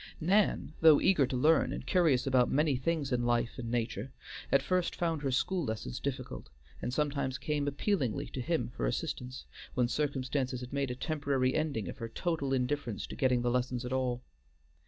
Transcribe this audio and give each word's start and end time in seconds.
Nan, 0.19 0.73
though 0.81 0.99
eager 0.99 1.27
to 1.27 1.37
learn, 1.37 1.71
and 1.71 1.85
curious 1.85 2.25
about 2.25 2.49
many 2.49 2.75
things 2.75 3.11
in 3.11 3.23
life 3.23 3.59
and 3.59 3.69
nature, 3.69 4.09
at 4.51 4.63
first 4.63 4.95
found 4.95 5.21
her 5.21 5.29
school 5.29 5.63
lessons 5.63 5.99
difficult, 5.99 6.49
and 6.81 6.91
sometimes 6.91 7.37
came 7.37 7.67
appealingly 7.67 8.25
to 8.25 8.41
him 8.41 8.69
for 8.75 8.87
assistance, 8.87 9.45
when 9.75 9.87
circumstances 9.87 10.61
had 10.61 10.73
made 10.73 10.89
a 10.89 10.95
temporary 10.95 11.53
ending 11.53 11.87
of 11.87 11.99
her 11.99 12.09
total 12.09 12.51
indifference 12.51 13.05
to 13.05 13.15
getting 13.15 13.43
the 13.43 13.51
lessons 13.51 13.85
at 13.85 13.93
all. 13.93 14.23